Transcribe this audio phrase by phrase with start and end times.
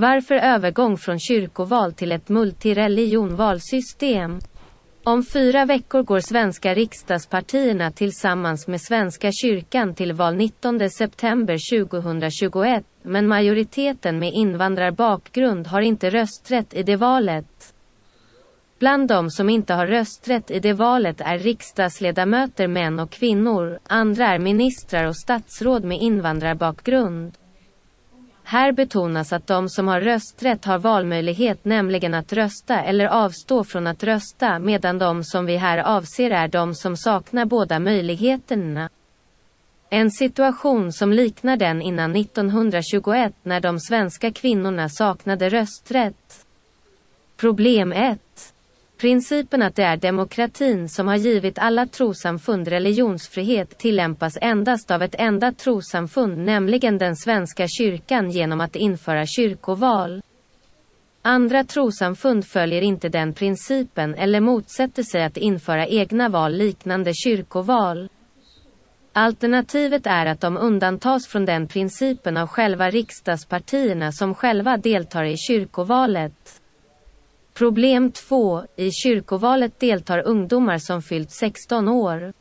[0.00, 4.38] Varför övergång från kyrkoval till ett multireligionvalsystem?
[5.04, 12.84] Om fyra veckor går svenska riksdagspartierna tillsammans med Svenska kyrkan till val 19 september 2021,
[13.02, 17.74] men majoriteten med invandrarbakgrund har inte rösträtt i det valet.
[18.78, 24.26] Bland de som inte har rösträtt i det valet är riksdagsledamöter män och kvinnor, andra
[24.26, 27.32] är ministrar och statsråd med invandrarbakgrund.
[28.50, 33.86] Här betonas att de som har rösträtt har valmöjlighet nämligen att rösta eller avstå från
[33.86, 38.90] att rösta medan de som vi här avser är de som saknar båda möjligheterna.
[39.90, 46.46] En situation som liknar den innan 1921 när de svenska kvinnorna saknade rösträtt.
[47.36, 48.20] Problem 1.
[49.00, 55.14] Principen att det är demokratin som har givit alla trosamfund religionsfrihet tillämpas endast av ett
[55.18, 60.22] enda trosamfund nämligen den svenska kyrkan genom att införa kyrkoval.
[61.22, 68.08] Andra trosamfund följer inte den principen eller motsätter sig att införa egna val liknande kyrkoval.
[69.12, 75.36] Alternativet är att de undantas från den principen av själva riksdagspartierna som själva deltar i
[75.36, 76.60] kyrkovalet.
[77.58, 78.62] Problem 2.
[78.76, 82.32] I kyrkovalet deltar ungdomar som fyllt 16 år.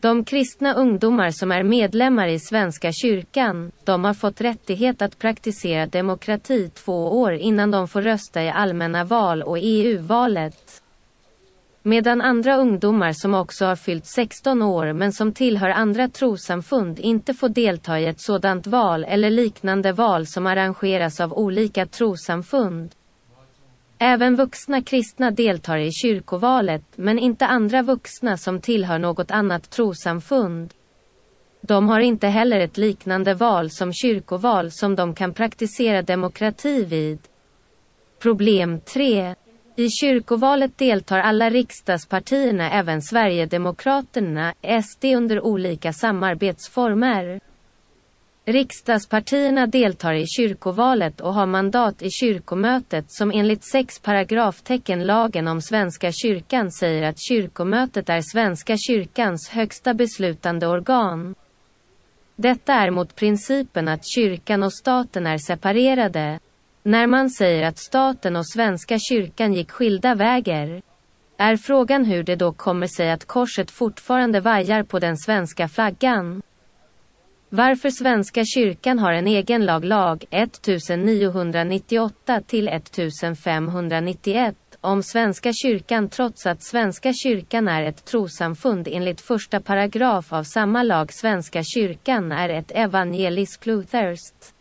[0.00, 5.86] De kristna ungdomar som är medlemmar i Svenska kyrkan, de har fått rättighet att praktisera
[5.86, 10.82] demokrati två år innan de får rösta i allmänna val och EU-valet.
[11.82, 17.34] Medan andra ungdomar som också har fyllt 16 år men som tillhör andra trosamfund inte
[17.34, 22.90] får delta i ett sådant val eller liknande val som arrangeras av olika trosamfund.
[23.98, 30.74] Även vuxna kristna deltar i kyrkovalet, men inte andra vuxna som tillhör något annat trosamfund.
[31.60, 37.18] De har inte heller ett liknande val som kyrkoval som de kan praktisera demokrati vid.
[38.22, 39.34] Problem 3.
[39.76, 47.40] I kyrkovalet deltar alla riksdagspartierna även Sverigedemokraterna, SD under olika samarbetsformer.
[48.46, 55.60] Riksdagspartierna deltar i kyrkovalet och har mandat i kyrkomötet som enligt sex paragraftecken lagen om
[55.60, 61.34] Svenska kyrkan säger att kyrkomötet är Svenska kyrkans högsta beslutande organ.
[62.36, 66.38] Detta är mot principen att kyrkan och staten är separerade.
[66.82, 70.82] När man säger att staten och Svenska kyrkan gick skilda vägar,
[71.36, 76.42] är frågan hur det då kommer sig att korset fortfarande vajar på den svenska flaggan.
[77.56, 86.46] Varför Svenska kyrkan har en egen lag lag 1998 till 1591 om Svenska kyrkan trots
[86.46, 92.48] att Svenska kyrkan är ett trosamfund enligt första paragraf av samma lag Svenska kyrkan är
[92.48, 94.54] ett evangeliskt Lutherskt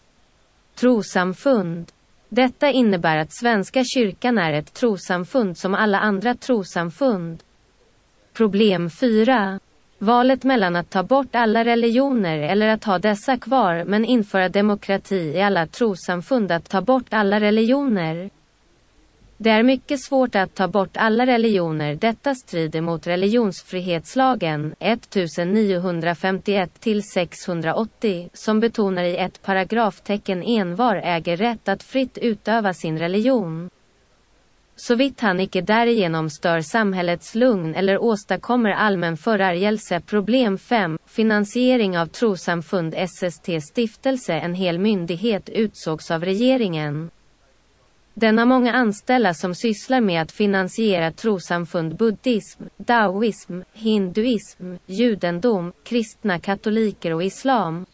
[0.75, 1.91] trosamfund.
[2.29, 7.43] Detta innebär att Svenska kyrkan är ett trosamfund som alla andra trosamfund.
[8.33, 9.59] Problem 4.
[9.97, 15.15] Valet mellan att ta bort alla religioner eller att ha dessa kvar men införa demokrati
[15.15, 18.29] i alla trosamfund att ta bort alla religioner.
[19.37, 21.95] Det är mycket svårt att ta bort alla religioner.
[21.95, 31.69] Detta strider mot religionsfrihetslagen 1951 till 680 som betonar i ett paragraftecken envar äger rätt
[31.69, 33.69] att fritt utöva sin religion
[34.75, 39.99] såvitt han icke därigenom stör samhällets lugn eller åstadkommer allmän förargelse.
[39.99, 40.97] Problem 5.
[41.05, 47.09] Finansiering av trosamfund SST stiftelse En hel myndighet utsågs av regeringen.
[48.13, 56.39] Den har många anställda som sysslar med att finansiera trosamfund buddhism, daoism, hinduism, judendom, kristna
[56.39, 57.85] katoliker och islam.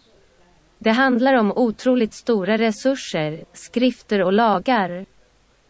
[0.80, 5.06] Det handlar om otroligt stora resurser, skrifter och lagar.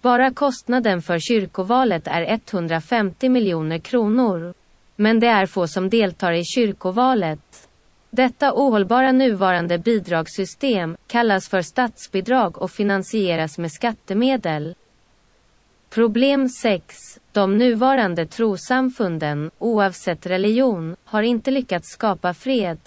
[0.01, 4.53] Bara kostnaden för kyrkovalet är 150 miljoner kronor.
[4.95, 7.67] Men det är få som deltar i kyrkovalet.
[8.09, 14.75] Detta ohållbara nuvarande bidragssystem kallas för statsbidrag och finansieras med skattemedel.
[15.89, 17.19] Problem 6.
[17.31, 22.77] De nuvarande trosamfunden, oavsett religion, har inte lyckats skapa fred.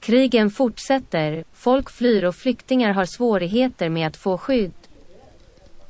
[0.00, 4.77] Krigen fortsätter, folk flyr och flyktingar har svårigheter med att få skydd.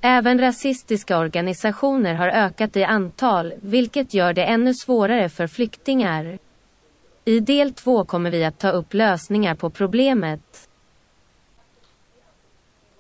[0.01, 6.39] Även rasistiska organisationer har ökat i antal, vilket gör det ännu svårare för flyktingar.
[7.25, 10.69] I del 2 kommer vi att ta upp lösningar på problemet.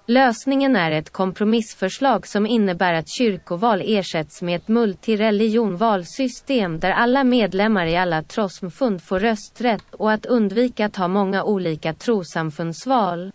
[0.06, 7.86] Lösningen är ett kompromissförslag som innebär att kyrkoval ersätts med ett multireligionvalsystem där alla medlemmar
[7.86, 13.32] i alla trossamfund får rösträtt och att undvika att ha många olika trossamfundsval.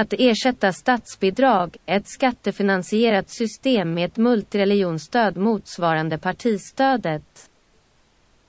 [0.00, 7.50] Att ersätta statsbidrag, ett skattefinansierat system med ett multireligionsstöd motsvarande partistödet.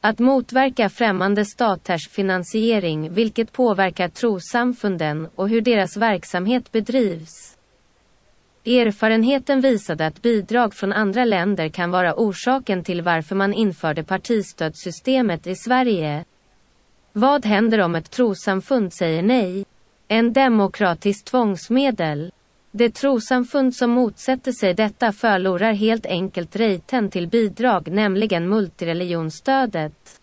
[0.01, 7.57] Att motverka främmande staters finansiering vilket påverkar trossamfunden och hur deras verksamhet bedrivs.
[8.65, 15.47] Erfarenheten visade att bidrag från andra länder kan vara orsaken till varför man införde partistödssystemet
[15.47, 16.25] i Sverige.
[17.13, 19.65] Vad händer om ett trossamfund säger nej?
[20.13, 22.31] En demokratisk tvångsmedel.
[22.71, 30.21] Det trosamfund som motsätter sig detta förlorar helt enkelt rejten till bidrag nämligen multireligionsstödet,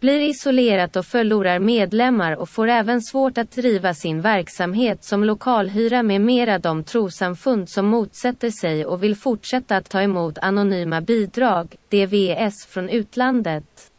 [0.00, 6.02] Blir isolerat och förlorar medlemmar och får även svårt att driva sin verksamhet som lokalhyra
[6.02, 11.76] med mera de trosamfund som motsätter sig och vill fortsätta att ta emot anonyma bidrag,
[11.88, 13.89] DVS från utlandet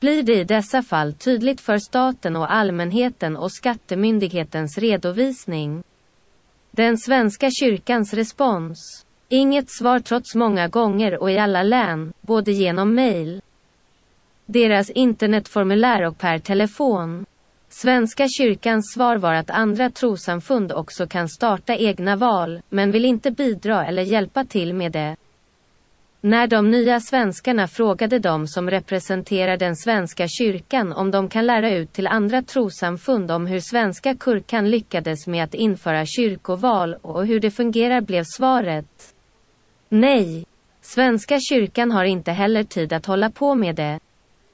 [0.00, 5.82] blir det i dessa fall tydligt för staten och allmänheten och skattemyndighetens redovisning.
[6.70, 9.06] Den svenska kyrkans respons.
[9.28, 13.42] Inget svar trots många gånger och i alla län, både genom mail,
[14.46, 17.26] deras internetformulär och per telefon.
[17.68, 23.30] Svenska kyrkans svar var att andra trosamfund också kan starta egna val, men vill inte
[23.30, 25.16] bidra eller hjälpa till med det.
[26.22, 31.70] När de nya svenskarna frågade dem som representerar den svenska kyrkan om de kan lära
[31.70, 37.40] ut till andra trosamfund om hur svenska kyrkan lyckades med att införa kyrkoval och hur
[37.40, 39.14] det fungerar blev svaret
[39.88, 40.46] Nej.
[40.80, 44.00] Svenska kyrkan har inte heller tid att hålla på med det.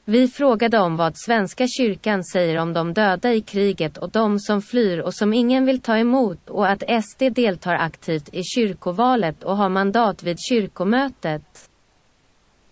[0.08, 4.62] Vi frågade om vad Svenska kyrkan säger om de döda i kriget och de som
[4.62, 9.56] flyr och som ingen vill ta emot och att SD deltar aktivt i kyrkovalet och
[9.56, 11.70] har mandat vid kyrkomötet.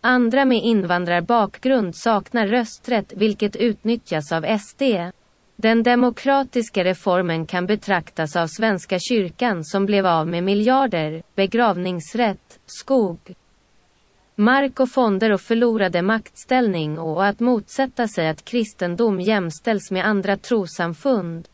[0.01, 4.83] Andra med invandrarbakgrund saknar rösträtt vilket utnyttjas av SD.
[5.57, 13.19] Den demokratiska reformen kan betraktas av Svenska kyrkan som blev av med miljarder, begravningsrätt, skog,
[14.37, 20.37] mark och fonder och förlorade maktställning och att motsätta sig att kristendom jämställs med andra
[20.37, 21.49] trosamfund.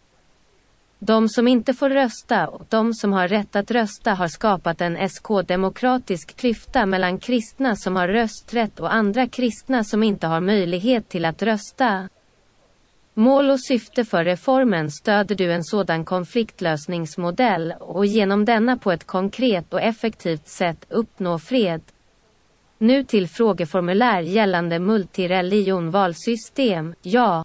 [0.98, 5.08] De som inte får rösta och de som har rätt att rösta har skapat en
[5.08, 11.24] SK-demokratisk klyfta mellan kristna som har rösträtt och andra kristna som inte har möjlighet till
[11.24, 12.08] att rösta.
[13.14, 19.06] Mål och syfte för reformen stöder du en sådan konfliktlösningsmodell och genom denna på ett
[19.06, 21.82] konkret och effektivt sätt uppnå fred.
[22.82, 27.44] Nu till frågeformulär gällande multireligionvalsystem, ja.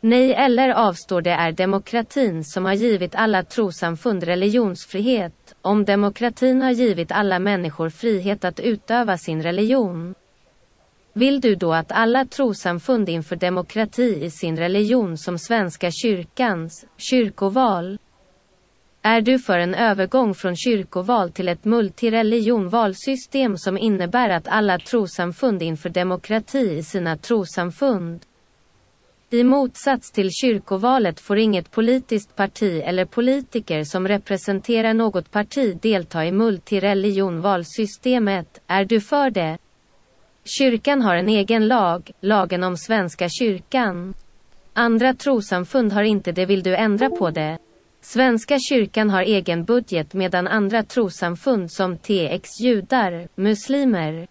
[0.00, 6.70] Nej eller avstår det är demokratin som har givit alla trosamfund religionsfrihet, om demokratin har
[6.70, 10.14] givit alla människor frihet att utöva sin religion.
[11.12, 17.98] Vill du då att alla trosamfund inför demokrati i sin religion som Svenska kyrkans kyrkoval
[19.02, 25.62] är du för en övergång från kyrkoval till ett multireligionvalsystem som innebär att alla trosamfund
[25.62, 28.20] inför demokrati i sina trosamfund?
[29.30, 36.24] I motsats till kyrkovalet får inget politiskt parti eller politiker som representerar något parti delta
[36.24, 38.60] i multireligionvalsystemet.
[38.66, 39.58] Är du för det?
[40.44, 44.14] Kyrkan har en egen lag, lagen om Svenska kyrkan.
[44.72, 46.46] Andra trosamfund har inte det.
[46.46, 47.58] Vill du ändra på det?
[48.00, 54.26] Svenska kyrkan har egen budget medan andra trosamfund som TX judar, muslimer,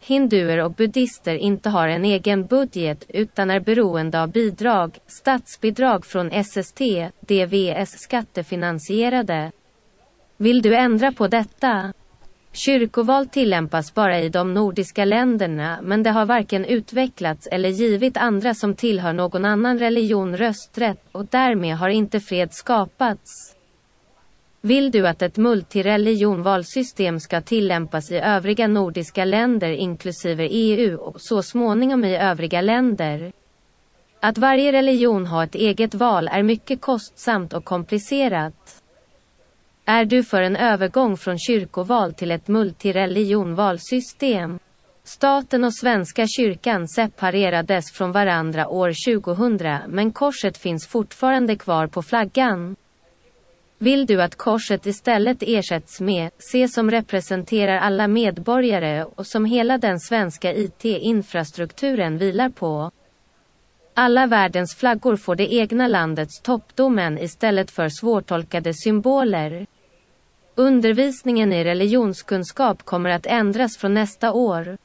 [0.00, 6.44] hinduer och buddister inte har en egen budget utan är beroende av bidrag, statsbidrag från
[6.44, 6.80] SST,
[7.20, 9.52] DVS skattefinansierade.
[10.36, 11.92] Vill du ändra på detta?
[12.56, 18.54] Kyrkoval tillämpas bara i de nordiska länderna men det har varken utvecklats eller givit andra
[18.54, 23.56] som tillhör någon annan religion rösträtt och därmed har inte fred skapats.
[24.60, 31.42] Vill du att ett multireligionvalsystem ska tillämpas i övriga nordiska länder inklusive EU och så
[31.42, 33.32] småningom i övriga länder?
[34.20, 38.82] Att varje religion har ett eget val är mycket kostsamt och komplicerat.
[39.88, 44.58] Är du för en övergång från kyrkoval till ett multireligionvalsystem?
[45.04, 52.02] Staten och Svenska kyrkan separerades från varandra år 2000 men korset finns fortfarande kvar på
[52.02, 52.76] flaggan.
[53.78, 59.78] Vill du att korset istället ersätts med C som representerar alla medborgare och som hela
[59.78, 62.90] den svenska IT-infrastrukturen vilar på?
[63.94, 69.66] Alla världens flaggor får det egna landets toppdomen istället för svårtolkade symboler.
[70.58, 74.78] Undervisningen i religionskunskap kommer att ändras från nästa år.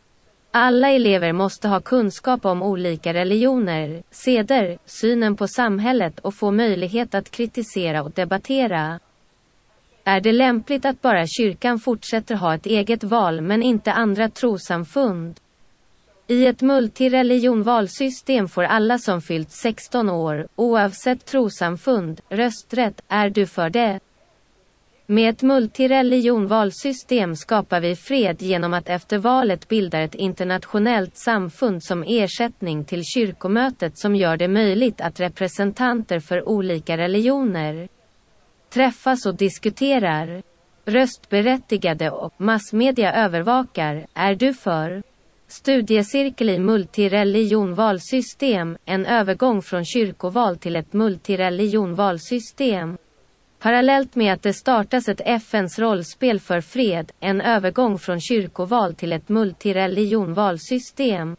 [0.51, 7.15] Alla elever måste ha kunskap om olika religioner, seder, synen på samhället och få möjlighet
[7.15, 8.99] att kritisera och debattera.
[10.03, 15.39] Är det lämpligt att bara kyrkan fortsätter ha ett eget val men inte andra trosamfund?
[16.27, 23.01] I ett multireligionvalsystem får alla som fyllt 16 år, oavsett trosamfund, rösträtt.
[23.07, 23.99] Är du för det?
[25.11, 32.03] Med ett multireligionvalsystem skapar vi fred genom att efter valet bilda ett internationellt samfund som
[32.07, 37.87] ersättning till kyrkomötet som gör det möjligt att representanter för olika religioner
[38.69, 40.41] träffas och diskuterar.
[40.85, 44.07] Röstberättigade och massmedia övervakar.
[44.13, 45.03] Är du för?
[45.47, 52.97] Studiecirkel i multireligionvalsystem, en övergång från kyrkoval till ett multireligionvalsystem.
[53.61, 59.13] Parallellt med att det startas ett FNs rollspel för fred, en övergång från kyrkoval till
[59.13, 61.35] ett multireligionvalsystem.